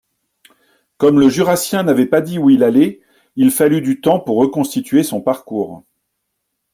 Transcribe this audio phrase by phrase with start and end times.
[0.97, 3.01] Comme le Jurassien n’avait pas dit où il allait,
[3.35, 5.83] il a fallu du temps pour reconstituer son parcours.